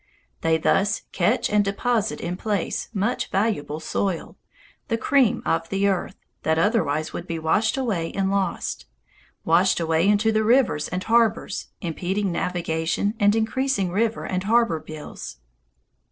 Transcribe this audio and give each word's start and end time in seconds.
They 0.41 0.57
thus 0.57 1.03
catch 1.11 1.47
and 1.47 1.63
deposit 1.63 2.19
in 2.21 2.35
place 2.35 2.89
much 2.91 3.29
valuable 3.29 3.79
soil, 3.79 4.35
the 4.87 4.97
cream 4.97 5.43
of 5.45 5.69
the 5.69 5.87
earth, 5.87 6.15
that 6.41 6.57
otherwise 6.57 7.13
would 7.13 7.27
be 7.27 7.37
washed 7.37 7.77
away 7.77 8.11
and 8.13 8.31
lost, 8.31 8.87
washed 9.45 9.79
away 9.79 10.09
into 10.09 10.31
the 10.31 10.43
rivers 10.43 10.87
and 10.87 11.03
harbors, 11.03 11.67
impeding 11.81 12.31
navigation 12.31 13.13
and 13.19 13.35
increasing 13.35 13.91
river 13.91 14.25
and 14.25 14.45
harbor 14.45 14.79
bills. 14.79 15.37